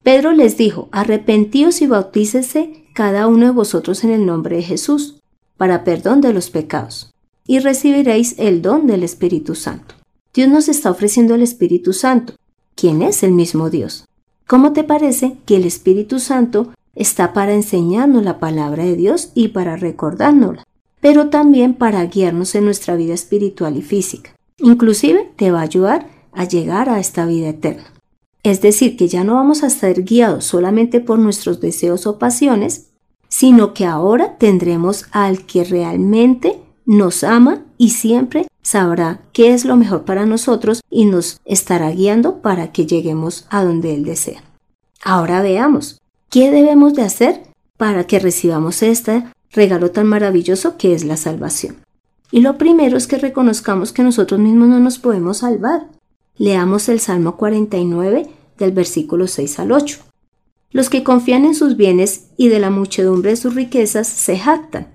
Pedro 0.02 0.32
les 0.32 0.56
dijo, 0.56 0.88
arrepentíos 0.90 1.80
y 1.80 1.86
bautícese 1.86 2.86
cada 2.92 3.28
uno 3.28 3.46
de 3.46 3.52
vosotros 3.52 4.02
en 4.02 4.10
el 4.10 4.26
nombre 4.26 4.56
de 4.56 4.62
Jesús, 4.64 5.20
para 5.56 5.84
perdón 5.84 6.20
de 6.20 6.32
los 6.32 6.50
pecados, 6.50 7.14
y 7.46 7.60
recibiréis 7.60 8.34
el 8.36 8.62
don 8.62 8.88
del 8.88 9.04
Espíritu 9.04 9.54
Santo. 9.54 9.94
Dios 10.34 10.48
nos 10.48 10.68
está 10.68 10.90
ofreciendo 10.90 11.36
el 11.36 11.42
Espíritu 11.42 11.92
Santo, 11.92 12.32
quien 12.74 13.02
es 13.02 13.22
el 13.22 13.30
mismo 13.30 13.70
Dios. 13.70 14.08
¿Cómo 14.48 14.72
te 14.72 14.82
parece 14.82 15.36
que 15.46 15.54
el 15.54 15.66
Espíritu 15.66 16.18
Santo 16.18 16.72
está 16.98 17.32
para 17.32 17.54
enseñarnos 17.54 18.24
la 18.24 18.40
palabra 18.40 18.84
de 18.84 18.96
Dios 18.96 19.30
y 19.34 19.48
para 19.48 19.76
recordárnosla, 19.76 20.64
pero 21.00 21.30
también 21.30 21.74
para 21.74 22.04
guiarnos 22.04 22.54
en 22.56 22.64
nuestra 22.64 22.96
vida 22.96 23.14
espiritual 23.14 23.76
y 23.76 23.82
física. 23.82 24.34
Inclusive 24.58 25.30
te 25.36 25.52
va 25.52 25.60
a 25.60 25.62
ayudar 25.62 26.08
a 26.32 26.44
llegar 26.44 26.88
a 26.88 26.98
esta 26.98 27.24
vida 27.24 27.50
eterna. 27.50 27.84
Es 28.42 28.60
decir, 28.60 28.96
que 28.96 29.06
ya 29.06 29.22
no 29.22 29.34
vamos 29.34 29.62
a 29.62 29.68
estar 29.68 30.02
guiados 30.02 30.44
solamente 30.44 31.00
por 31.00 31.20
nuestros 31.20 31.60
deseos 31.60 32.06
o 32.06 32.18
pasiones, 32.18 32.88
sino 33.28 33.74
que 33.74 33.86
ahora 33.86 34.36
tendremos 34.36 35.06
al 35.12 35.46
que 35.46 35.62
realmente 35.64 36.58
nos 36.84 37.22
ama 37.22 37.62
y 37.76 37.90
siempre 37.90 38.48
sabrá 38.62 39.20
qué 39.32 39.54
es 39.54 39.64
lo 39.64 39.76
mejor 39.76 40.04
para 40.04 40.26
nosotros 40.26 40.82
y 40.90 41.04
nos 41.04 41.40
estará 41.44 41.90
guiando 41.90 42.42
para 42.42 42.72
que 42.72 42.86
lleguemos 42.86 43.46
a 43.50 43.62
donde 43.62 43.94
Él 43.94 44.04
desea. 44.04 44.42
Ahora 45.04 45.42
veamos, 45.42 46.00
¿Qué 46.30 46.50
debemos 46.50 46.92
de 46.92 47.00
hacer 47.00 47.40
para 47.78 48.06
que 48.06 48.18
recibamos 48.18 48.82
este 48.82 49.24
regalo 49.50 49.92
tan 49.92 50.06
maravilloso 50.06 50.76
que 50.76 50.92
es 50.92 51.04
la 51.04 51.16
salvación? 51.16 51.76
Y 52.30 52.42
lo 52.42 52.58
primero 52.58 52.98
es 52.98 53.06
que 53.06 53.16
reconozcamos 53.16 53.92
que 53.92 54.02
nosotros 54.02 54.38
mismos 54.38 54.68
no 54.68 54.78
nos 54.78 54.98
podemos 54.98 55.38
salvar. 55.38 55.86
Leamos 56.36 56.90
el 56.90 57.00
Salmo 57.00 57.38
49 57.38 58.28
del 58.58 58.72
versículo 58.72 59.26
6 59.26 59.58
al 59.58 59.72
8. 59.72 60.00
Los 60.70 60.90
que 60.90 61.02
confían 61.02 61.46
en 61.46 61.54
sus 61.54 61.78
bienes 61.78 62.26
y 62.36 62.48
de 62.48 62.58
la 62.58 62.68
muchedumbre 62.68 63.30
de 63.30 63.36
sus 63.36 63.54
riquezas 63.54 64.06
se 64.06 64.38
jactan. 64.38 64.88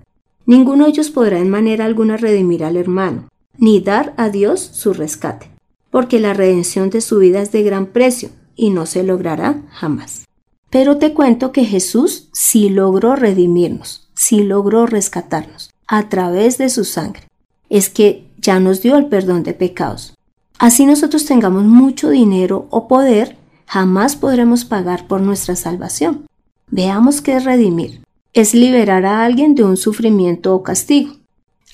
Ninguno 0.46 0.84
de 0.84 0.92
ellos 0.92 1.10
podrá 1.10 1.40
en 1.40 1.50
manera 1.50 1.86
alguna 1.86 2.16
redimir 2.16 2.64
al 2.64 2.78
hermano, 2.78 3.28
ni 3.58 3.80
dar 3.80 4.14
a 4.18 4.30
Dios 4.30 4.60
su 4.60 4.94
rescate, 4.94 5.50
porque 5.90 6.20
la 6.20 6.36
redención 6.36 6.92
de 6.92 7.02
su 7.02 7.18
vida 7.18 7.42
es 7.42 7.52
de 7.52 7.64
gran 7.64 7.88
precio, 7.88 8.30
y 8.56 8.70
no 8.70 8.86
se 8.86 9.02
logrará 9.02 9.64
jamás. 9.72 10.26
Pero 10.74 10.98
te 10.98 11.14
cuento 11.14 11.52
que 11.52 11.66
Jesús 11.66 12.30
sí 12.34 12.68
logró 12.68 13.16
redimirnos, 13.16 14.10
sí 14.16 14.42
logró 14.42 14.88
rescatarnos 14.88 15.70
a 15.86 16.10
través 16.10 16.58
de 16.58 16.68
su 16.70 16.84
sangre. 16.84 17.28
Es 17.70 17.92
que 17.92 18.26
ya 18.40 18.60
nos 18.60 18.82
dio 18.82 18.98
el 18.98 19.06
perdón 19.06 19.44
de 19.44 19.54
pecados. 19.54 20.16
Así 20.58 20.88
nosotros 20.88 21.28
tengamos 21.28 21.66
mucho 21.66 22.10
dinero 22.10 22.66
o 22.72 22.88
poder, 22.88 23.38
jamás 23.68 24.16
podremos 24.16 24.66
pagar 24.66 25.06
por 25.06 25.22
nuestra 25.22 25.56
salvación. 25.56 26.26
Veamos 26.72 27.22
qué 27.22 27.36
es 27.36 27.46
redimir. 27.46 28.02
Es 28.34 28.56
liberar 28.56 29.06
a 29.06 29.26
alguien 29.26 29.54
de 29.54 29.64
un 29.64 29.78
sufrimiento 29.78 30.56
o 30.56 30.64
castigo, 30.64 31.18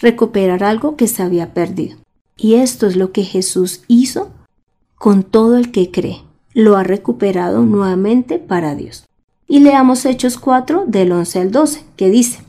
recuperar 0.02 0.62
algo 0.62 0.98
que 0.98 1.08
se 1.08 1.24
había 1.24 1.54
perdido. 1.54 1.96
Y 2.36 2.56
esto 2.56 2.86
es 2.86 2.98
lo 2.98 3.14
que 3.14 3.24
Jesús 3.24 3.82
hizo 3.88 4.32
con 4.98 5.24
todo 5.24 5.56
el 5.56 5.72
que 5.72 5.90
cree. 5.90 6.29
Lo 6.54 6.78
ha 6.78 6.84
recuperado 6.84 7.64
nuevamente 7.64 8.40
para 8.40 8.76
Dios. 8.76 9.06
Y 9.48 9.60
leamos 9.60 10.06
Hechos 10.06 10.38
4 10.38 10.86
del 10.88 11.12
11 11.12 11.40
al 11.40 11.52
12, 11.52 11.84
que 11.96 12.10
dice, 12.10 12.44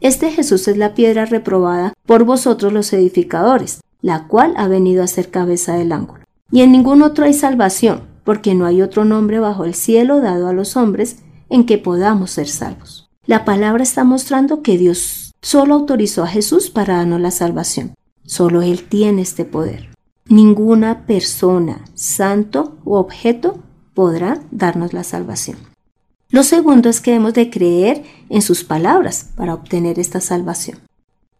Este 0.00 0.30
Jesús 0.30 0.68
es 0.68 0.76
la 0.76 0.94
piedra 0.94 1.26
reprobada 1.26 1.92
por 2.06 2.24
vosotros 2.24 2.72
los 2.72 2.92
edificadores, 2.92 3.80
la 4.00 4.26
cual 4.26 4.54
ha 4.56 4.68
venido 4.68 5.02
a 5.02 5.06
ser 5.06 5.30
cabeza 5.30 5.74
del 5.74 5.92
ángulo. 5.92 6.24
Y 6.50 6.62
en 6.62 6.72
ningún 6.72 7.02
otro 7.02 7.24
hay 7.24 7.34
salvación, 7.34 8.02
porque 8.24 8.54
no 8.54 8.66
hay 8.66 8.82
otro 8.82 9.04
nombre 9.04 9.38
bajo 9.38 9.64
el 9.64 9.74
cielo 9.74 10.20
dado 10.20 10.48
a 10.48 10.52
los 10.52 10.76
hombres 10.76 11.18
en 11.48 11.64
que 11.64 11.78
podamos 11.78 12.30
ser 12.32 12.48
salvos. 12.48 13.08
La 13.26 13.44
palabra 13.44 13.82
está 13.82 14.04
mostrando 14.04 14.62
que 14.62 14.78
Dios 14.78 15.34
solo 15.42 15.74
autorizó 15.74 16.24
a 16.24 16.28
Jesús 16.28 16.70
para 16.70 16.96
darnos 16.96 17.20
la 17.20 17.30
salvación. 17.30 17.94
Solo 18.24 18.62
Él 18.62 18.84
tiene 18.88 19.22
este 19.22 19.44
poder. 19.44 19.95
Ninguna 20.28 21.06
persona, 21.06 21.84
santo 21.94 22.78
u 22.84 22.94
objeto 22.94 23.60
podrá 23.94 24.40
darnos 24.50 24.92
la 24.92 25.04
salvación. 25.04 25.56
Lo 26.30 26.42
segundo 26.42 26.88
es 26.88 27.00
que 27.00 27.14
hemos 27.14 27.32
de 27.32 27.48
creer 27.48 28.02
en 28.28 28.42
sus 28.42 28.64
palabras 28.64 29.30
para 29.36 29.54
obtener 29.54 30.00
esta 30.00 30.20
salvación. 30.20 30.78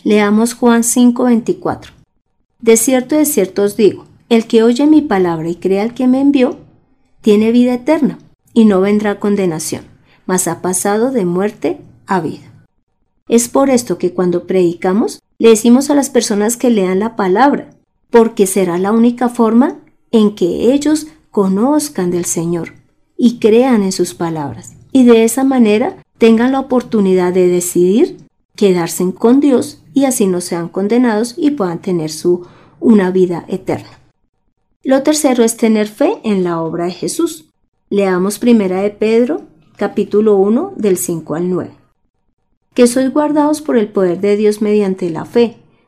Leamos 0.05 0.55
Juan 0.55 0.85
5:24. 0.85 1.91
De 2.61 2.77
cierto, 2.77 3.17
de 3.17 3.25
cierto 3.25 3.65
os 3.65 3.77
digo, 3.77 4.05
el 4.29 4.47
que 4.47 4.63
oye 4.63 4.87
mi 4.87 5.03
palabra 5.03 5.49
y 5.49 5.57
cree 5.57 5.81
al 5.81 5.93
que 5.93 6.07
me 6.07 6.21
envió, 6.21 6.57
tiene 7.23 7.51
vida 7.51 7.75
eterna 7.75 8.19
y 8.55 8.67
no 8.67 8.81
vendrá 8.81 9.19
condenación, 9.19 9.83
mas 10.27 10.47
ha 10.47 10.63
pasado 10.63 11.11
de 11.11 11.25
muerte 11.25 11.81
a 12.07 12.21
vida. 12.21 12.53
Es 13.29 13.49
por 13.49 13.69
esto 13.69 13.99
que 13.99 14.15
cuando 14.15 14.47
predicamos 14.47 15.21
le 15.39 15.49
decimos 15.49 15.91
a 15.91 15.97
las 15.97 16.09
personas 16.09 16.57
que 16.57 16.71
lean 16.71 17.01
la 17.01 17.17
palabra, 17.17 17.71
porque 18.11 18.47
será 18.47 18.79
la 18.79 18.93
única 18.93 19.29
forma 19.29 19.77
en 20.11 20.35
que 20.35 20.73
ellos 20.73 21.07
conozcan 21.31 22.11
del 22.11 22.25
Señor 22.25 22.75
y 23.17 23.39
crean 23.39 23.83
en 23.83 23.93
sus 23.93 24.15
palabras. 24.15 24.75
Y 24.93 25.05
de 25.05 25.25
esa 25.25 25.45
manera 25.45 25.97
tengan 26.19 26.53
la 26.53 26.61
oportunidad 26.61 27.33
de 27.33 27.49
decidir 27.49 28.17
quedarse 28.55 29.13
con 29.13 29.41
Dios 29.41 29.83
y 29.93 30.05
así 30.05 30.27
no 30.27 30.41
sean 30.41 30.69
condenados 30.69 31.35
y 31.37 31.51
puedan 31.51 31.81
tener 31.81 32.11
su 32.11 32.47
una 32.81 33.11
vida 33.11 33.45
eterna. 33.49 33.99
Lo 34.83 35.03
tercero 35.03 35.43
es 35.43 35.57
tener 35.57 35.89
fe 35.89 36.19
en 36.23 36.45
la 36.45 36.61
obra 36.61 36.85
de 36.85 36.93
Jesús. 36.93 37.47
Leamos 37.91 38.39
primera 38.39 38.81
de 38.81 38.91
Pedro, 38.91 39.43
capítulo 39.77 40.37
1, 40.37 40.75
del 40.77 40.97
5 40.97 41.35
al 41.35 41.51
9. 41.51 41.71
Que 42.75 42.87
sois 42.87 43.13
guardados 43.13 43.63
por 43.63 43.77
el 43.77 43.89
poder 43.89 44.21
de 44.21 44.37
Dios 44.37 44.63
mediante 44.63 45.11
la 45.11 45.25
fe, 45.25 45.57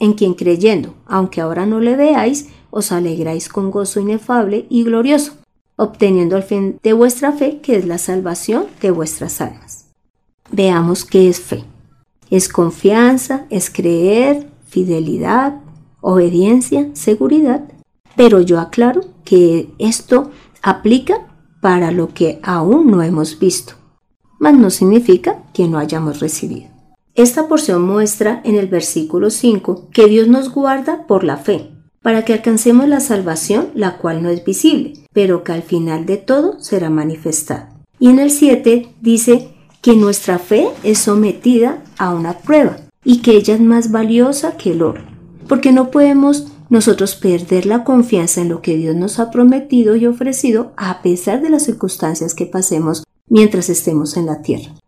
en 0.00 0.14
quien 0.14 0.34
creyendo, 0.34 0.94
aunque 1.06 1.40
ahora 1.40 1.66
no 1.66 1.78
le 1.78 1.94
veáis, 1.94 2.48
os 2.70 2.90
alegráis 2.90 3.48
con 3.48 3.70
gozo 3.70 4.00
inefable 4.00 4.66
y 4.68 4.82
glorioso, 4.82 5.34
obteniendo 5.76 6.34
al 6.34 6.42
fin 6.42 6.80
de 6.82 6.92
vuestra 6.92 7.32
fe, 7.32 7.60
que 7.62 7.76
es 7.76 7.86
la 7.86 7.98
salvación 7.98 8.66
de 8.80 8.90
vuestras 8.90 9.40
almas. 9.40 9.86
Veamos 10.50 11.04
qué 11.04 11.28
es 11.28 11.40
fe. 11.40 11.64
Es 12.30 12.48
confianza, 12.48 13.46
es 13.50 13.70
creer, 13.70 14.48
fidelidad, 14.66 15.60
obediencia, 16.00 16.88
seguridad, 16.94 17.64
pero 18.16 18.40
yo 18.40 18.58
aclaro 18.58 19.02
que 19.24 19.68
esto 19.78 20.30
aplica 20.62 21.26
para 21.60 21.90
lo 21.90 22.14
que 22.14 22.40
aún 22.42 22.90
no 22.90 23.02
hemos 23.02 23.38
visto, 23.38 23.74
mas 24.38 24.54
no 24.54 24.70
significa 24.70 25.42
que 25.52 25.68
no 25.68 25.78
hayamos 25.78 26.20
recibido. 26.20 26.69
Esta 27.20 27.48
porción 27.48 27.82
muestra 27.82 28.40
en 28.44 28.54
el 28.54 28.66
versículo 28.66 29.28
5 29.28 29.88
que 29.92 30.06
Dios 30.06 30.26
nos 30.26 30.48
guarda 30.48 31.06
por 31.06 31.22
la 31.22 31.36
fe, 31.36 31.70
para 32.00 32.24
que 32.24 32.32
alcancemos 32.32 32.88
la 32.88 33.00
salvación, 33.00 33.68
la 33.74 33.98
cual 33.98 34.22
no 34.22 34.30
es 34.30 34.42
visible, 34.42 34.94
pero 35.12 35.44
que 35.44 35.52
al 35.52 35.62
final 35.62 36.06
de 36.06 36.16
todo 36.16 36.58
será 36.60 36.88
manifestada. 36.88 37.76
Y 37.98 38.08
en 38.08 38.20
el 38.20 38.30
7 38.30 38.94
dice 39.02 39.50
que 39.82 39.96
nuestra 39.96 40.38
fe 40.38 40.68
es 40.82 41.00
sometida 41.00 41.84
a 41.98 42.14
una 42.14 42.38
prueba 42.38 42.78
y 43.04 43.20
que 43.20 43.32
ella 43.32 43.52
es 43.52 43.60
más 43.60 43.90
valiosa 43.90 44.56
que 44.56 44.70
el 44.70 44.80
oro, 44.80 45.02
porque 45.46 45.72
no 45.72 45.90
podemos 45.90 46.46
nosotros 46.70 47.16
perder 47.16 47.66
la 47.66 47.84
confianza 47.84 48.40
en 48.40 48.48
lo 48.48 48.62
que 48.62 48.78
Dios 48.78 48.96
nos 48.96 49.18
ha 49.18 49.30
prometido 49.30 49.94
y 49.94 50.06
ofrecido 50.06 50.72
a 50.78 51.02
pesar 51.02 51.42
de 51.42 51.50
las 51.50 51.64
circunstancias 51.64 52.32
que 52.32 52.46
pasemos 52.46 53.04
mientras 53.28 53.68
estemos 53.68 54.16
en 54.16 54.24
la 54.24 54.40
tierra. 54.40 54.79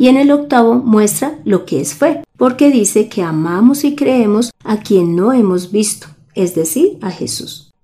Y 0.00 0.08
en 0.08 0.16
el 0.16 0.30
octavo 0.30 0.76
muestra 0.76 1.38
lo 1.44 1.66
que 1.66 1.78
es 1.78 1.92
fe, 1.92 2.24
porque 2.38 2.70
dice 2.70 3.10
que 3.10 3.22
amamos 3.22 3.84
y 3.84 3.94
creemos 3.94 4.50
a 4.64 4.78
quien 4.78 5.14
no 5.14 5.34
hemos 5.34 5.72
visto, 5.72 6.06
es 6.34 6.54
decir, 6.54 6.96
a 7.02 7.10
Jesús. 7.10 7.74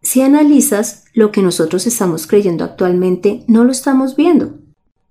Si 0.00 0.22
analizas 0.22 1.04
lo 1.12 1.30
que 1.32 1.42
nosotros 1.42 1.86
estamos 1.86 2.26
creyendo 2.26 2.64
actualmente, 2.64 3.44
no 3.46 3.62
lo 3.62 3.72
estamos 3.72 4.16
viendo. 4.16 4.54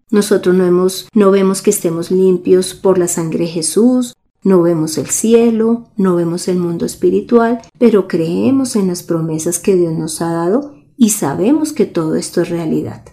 Nosotros 0.10 0.55
no, 0.55 0.88
no 1.13 1.31
vemos 1.31 1.62
que 1.62 1.69
estemos 1.69 2.10
limpios 2.10 2.74
por 2.74 2.98
la 2.98 3.07
sangre 3.07 3.41
de 3.41 3.51
Jesús, 3.51 4.15
no 4.41 4.63
vemos 4.63 4.98
el 4.98 5.12
cielo, 5.12 5.89
no 5.98 6.15
vemos 6.15 6.48
el 6.48 6.57
mundo 6.57 6.88
espiritual, 6.88 7.62
pero 7.77 8.07
creemos 8.07 8.75
en 8.75 8.88
las 8.88 9.03
promesas 9.03 9.60
que 9.60 9.75
Dios 9.75 9.93
nos 9.93 10.19
ha 10.19 10.34
dado 10.34 10.74
y 10.98 11.12
sabemos 11.12 11.74
que 11.74 11.86
todo 11.86 12.15
esto 12.15 12.41
es 12.41 12.50
realidad. 12.50 13.03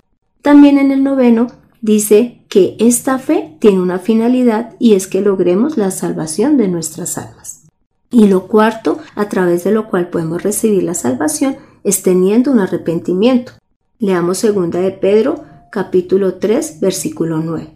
También 0.40 0.78
en 0.78 0.90
el 0.90 1.04
noveno 1.04 1.48
dice 1.82 2.40
que 2.48 2.76
esta 2.78 3.18
fe 3.18 3.56
tiene 3.58 3.80
una 3.80 3.98
finalidad 3.98 4.74
y 4.78 4.94
es 4.94 5.06
que 5.06 5.20
logremos 5.20 5.76
la 5.76 5.90
salvación 5.90 6.56
de 6.56 6.68
nuestras 6.68 7.18
almas. 7.18 7.64
Y 8.10 8.28
lo 8.28 8.46
cuarto, 8.46 8.98
a 9.14 9.28
través 9.28 9.64
de 9.64 9.72
lo 9.72 9.90
cual 9.90 10.08
podemos 10.08 10.42
recibir 10.42 10.84
la 10.84 10.94
salvación, 10.94 11.56
es 11.84 12.02
teniendo 12.02 12.52
un 12.52 12.60
arrepentimiento. 12.60 13.52
Leamos 13.98 14.38
segunda 14.38 14.80
de 14.80 14.92
Pedro, 14.92 15.44
capítulo 15.70 16.34
3, 16.34 16.80
versículo 16.80 17.38
9. 17.38 17.70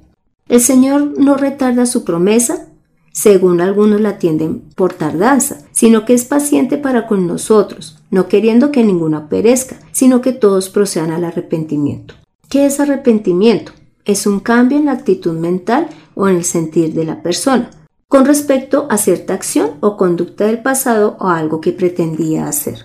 El 0.49 0.61
Señor 0.61 1.19
no 1.19 1.37
retarda 1.37 1.87
su 1.87 2.05
promesa, 2.05 2.69
según 3.13 3.61
algunos 3.61 4.01
la 4.01 4.19
tienden 4.19 4.61
por 4.77 4.93
tardanza, 4.93 5.59
sino 5.73 6.05
que 6.05 6.15
es 6.15 6.27
paciente 6.27 6.77
para 6.77 7.07
con 7.07 7.27
nosotros, 7.27 7.99
no 8.11 8.29
queriendo 8.29 8.71
que 8.71 8.85
ninguno 8.85 9.29
perezca, 9.29 9.77
sino 9.91 10.21
que 10.21 10.33
todos 10.33 10.69
procedan 10.69 11.11
al 11.11 11.25
arrepentimiento. 11.25 12.15
¿Qué 12.49 12.67
es 12.67 12.79
arrepentimiento? 12.79 13.73
Es 14.07 14.27
un 14.27 14.41
cambio 14.41 14.79
en 14.79 14.87
la 14.87 14.93
actitud 14.93 15.39
mental 15.39 15.89
o 16.15 16.29
en 16.29 16.37
el 16.37 16.45
sentir 16.45 16.95
de 16.95 17.05
la 17.05 17.23
persona 17.23 17.71
con 18.09 18.25
respecto 18.25 18.87
a 18.89 18.99
cierta 18.99 19.35
acción 19.35 19.73
o 19.81 19.97
conducta 19.97 20.47
del 20.47 20.63
pasado 20.63 21.17
o 21.19 21.29
algo 21.29 21.61
que 21.61 21.73
pretendía 21.73 22.47
hacer. 22.47 22.85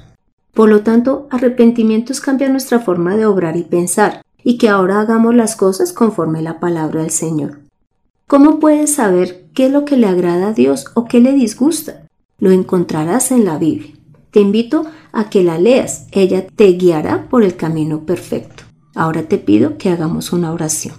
Por 0.54 0.70
lo 0.70 0.82
tanto, 0.82 1.28
arrepentimiento 1.30 2.12
es 2.12 2.20
cambiar 2.20 2.51
nuestra 2.51 2.80
forma 2.80 3.16
de 3.16 3.25
obrar 3.25 3.56
y 3.56 3.63
pensar, 3.63 4.22
y 4.44 4.58
que 4.58 4.70
ahora 4.70 5.00
hagamos 5.00 5.36
las 5.36 5.56
cosas 5.56 5.94
conforme 5.94 6.42
la 6.42 6.60
palabra 6.60 7.01
del 7.01 7.12
Señor. 7.12 7.60
¿Cómo 8.28 8.60
puedes 8.60 8.96
saber 8.96 9.46
qué 9.54 9.68
es 9.68 9.72
lo 9.72 9.86
que 9.86 9.98
le 9.98 10.08
agrada 10.08 10.48
a 10.48 10.54
Dios 10.54 10.88
o 10.96 11.06
qué 11.06 11.20
le 11.20 11.34
disgusta? 11.34 12.08
Lo 12.40 12.51
encontrarás 12.51 13.32
en 13.32 13.46
la 13.46 13.58
Biblia. 13.58 13.94
Te 14.32 14.40
invito 14.40 14.86
a 15.12 15.30
que 15.30 15.44
la 15.44 15.60
leas, 15.60 16.08
ella 16.12 16.48
te 16.48 16.72
guiará 16.74 17.30
por 17.30 17.44
el 17.44 17.56
camino 17.56 18.06
perfecto. 18.06 18.63
Ahora 18.96 19.24
te 19.24 19.38
pido 19.38 19.78
que 19.78 19.90
hagamos 19.90 20.34
una 20.34 20.51
oración. 20.51 20.96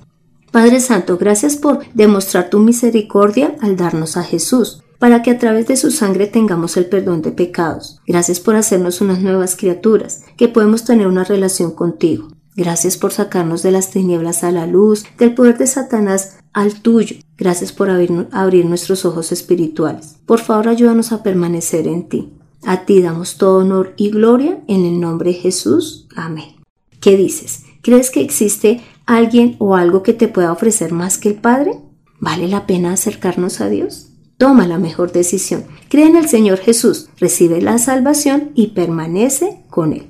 Padre 0.52 0.80
Santo, 0.80 1.16
gracias 1.16 1.56
por 1.56 1.80
demostrar 1.94 2.50
tu 2.50 2.58
misericordia 2.58 3.56
al 3.62 3.78
darnos 3.78 4.18
a 4.18 4.22
Jesús, 4.22 4.82
para 4.98 5.22
que 5.22 5.30
a 5.30 5.38
través 5.38 5.66
de 5.66 5.78
su 5.78 5.90
sangre 5.90 6.26
tengamos 6.26 6.76
el 6.76 6.86
perdón 6.86 7.22
de 7.22 7.32
pecados. 7.32 8.00
Gracias 8.06 8.38
por 8.38 8.54
hacernos 8.54 9.00
unas 9.00 9.20
nuevas 9.20 9.56
criaturas, 9.56 10.22
que 10.36 10.48
podemos 10.48 10.84
tener 10.84 11.06
una 11.06 11.24
relación 11.24 11.70
contigo. 11.70 12.28
Gracias 12.54 12.98
por 12.98 13.12
sacarnos 13.12 13.62
de 13.62 13.70
las 13.70 13.90
tinieblas 13.90 14.44
a 14.44 14.52
la 14.52 14.66
luz, 14.66 15.06
del 15.16 15.34
poder 15.34 15.56
de 15.56 15.66
Satanás 15.66 16.36
al 16.52 16.82
tuyo. 16.82 17.16
Gracias 17.38 17.72
por 17.72 17.88
abrir, 17.88 18.28
abrir, 18.30 18.66
nuestros 18.66 19.06
ojos 19.06 19.32
espirituales. 19.32 20.16
Por 20.26 20.40
favor, 20.40 20.68
ayúdanos 20.68 21.12
a 21.12 21.22
permanecer 21.22 21.88
en 21.88 22.10
ti. 22.10 22.34
A 22.66 22.84
ti 22.84 23.00
damos 23.00 23.38
todo 23.38 23.60
honor 23.60 23.94
y 23.96 24.10
gloria 24.10 24.62
en 24.68 24.84
el 24.84 25.00
nombre 25.00 25.30
de 25.30 25.38
Jesús. 25.38 26.06
Amén. 26.14 26.56
¿Qué 27.00 27.16
dices? 27.16 27.64
¿Crees 27.82 28.10
que 28.10 28.20
existe 28.20 28.82
alguien 29.06 29.56
o 29.58 29.76
algo 29.76 30.02
que 30.02 30.12
te 30.12 30.28
pueda 30.28 30.52
ofrecer 30.52 30.92
más 30.92 31.18
que 31.18 31.28
el 31.28 31.34
Padre? 31.36 31.72
¿Vale 32.20 32.48
la 32.48 32.66
pena 32.66 32.92
acercarnos 32.92 33.60
a 33.60 33.68
Dios? 33.68 34.08
Toma 34.38 34.66
la 34.66 34.78
mejor 34.78 35.12
decisión. 35.12 35.64
Cree 35.88 36.06
en 36.06 36.16
el 36.16 36.28
Señor 36.28 36.58
Jesús, 36.58 37.08
recibe 37.18 37.60
la 37.60 37.78
salvación 37.78 38.50
y 38.54 38.68
permanece 38.68 39.62
con 39.70 39.92
Él. 39.92 40.06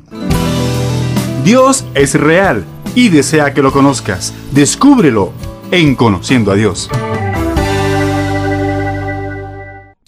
Dios 1.45 1.85
es 1.95 2.15
real 2.15 2.65
y 2.95 3.09
desea 3.09 3.53
que 3.53 3.63
lo 3.63 3.73
conozcas. 3.73 4.33
Descúbrelo 4.53 5.33
en 5.71 5.95
Conociendo 5.97 6.53
a 6.53 6.55
Dios. 6.55 6.89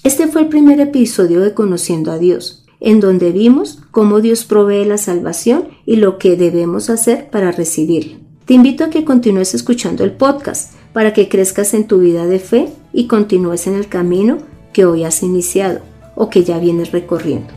Este 0.02 0.28
fue 0.28 0.42
el 0.42 0.48
primer 0.48 0.80
episodio 0.80 1.40
de 1.40 1.54
Conociendo 1.54 2.12
a 2.12 2.18
Dios, 2.18 2.66
en 2.80 3.00
donde 3.00 3.32
vimos 3.32 3.80
cómo 3.90 4.20
Dios 4.20 4.44
provee 4.44 4.84
la 4.84 4.98
salvación 4.98 5.68
y 5.86 5.96
lo 5.96 6.18
que 6.18 6.36
debemos 6.36 6.90
hacer 6.90 7.30
para 7.30 7.50
recibirla. 7.52 8.23
Te 8.44 8.52
invito 8.52 8.84
a 8.84 8.90
que 8.90 9.04
continúes 9.04 9.54
escuchando 9.54 10.04
el 10.04 10.12
podcast 10.12 10.74
para 10.92 11.14
que 11.14 11.30
crezcas 11.30 11.72
en 11.72 11.86
tu 11.86 12.00
vida 12.00 12.26
de 12.26 12.38
fe 12.38 12.68
y 12.92 13.06
continúes 13.06 13.66
en 13.66 13.74
el 13.74 13.88
camino 13.88 14.36
que 14.74 14.84
hoy 14.84 15.04
has 15.04 15.22
iniciado 15.22 15.80
o 16.14 16.28
que 16.28 16.44
ya 16.44 16.58
vienes 16.58 16.92
recorriendo. 16.92 17.54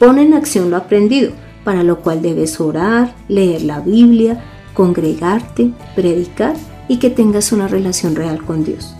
Pon 0.00 0.18
en 0.18 0.34
acción 0.34 0.70
lo 0.70 0.76
aprendido, 0.76 1.30
para 1.62 1.84
lo 1.84 2.00
cual 2.00 2.20
debes 2.20 2.60
orar, 2.60 3.14
leer 3.28 3.62
la 3.62 3.78
Biblia, 3.78 4.42
congregarte, 4.74 5.70
predicar 5.94 6.56
y 6.88 6.98
que 6.98 7.10
tengas 7.10 7.52
una 7.52 7.68
relación 7.68 8.16
real 8.16 8.44
con 8.44 8.64
Dios. 8.64 8.92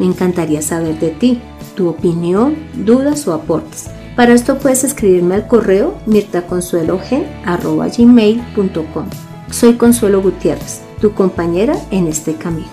Me 0.00 0.06
encantaría 0.06 0.60
saber 0.60 0.98
de 0.98 1.10
ti, 1.10 1.40
tu 1.76 1.88
opinión, 1.88 2.56
dudas 2.84 3.28
o 3.28 3.32
aportes. 3.32 3.88
Para 4.16 4.34
esto 4.34 4.58
puedes 4.58 4.82
escribirme 4.82 5.36
al 5.36 5.46
correo 5.46 5.96
mirtaconsuelog.com. 6.06 9.06
Soy 9.50 9.74
Consuelo 9.74 10.22
Gutiérrez, 10.22 10.80
tu 11.00 11.12
compañera 11.12 11.76
en 11.90 12.06
este 12.06 12.34
camino. 12.34 12.68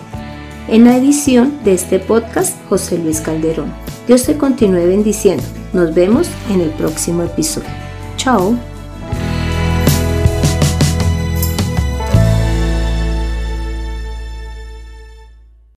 En 0.67 0.83
la 0.83 0.97
edición 0.97 1.63
de 1.63 1.73
este 1.73 1.99
podcast, 1.99 2.55
José 2.69 2.97
Luis 2.97 3.21
Calderón. 3.21 3.73
Dios 4.05 4.23
te 4.23 4.37
continúe 4.37 4.85
bendiciendo. 4.85 5.43
Nos 5.73 5.93
vemos 5.93 6.29
en 6.49 6.61
el 6.61 6.69
próximo 6.71 7.23
episodio. 7.23 7.69
Chao. 8.17 8.76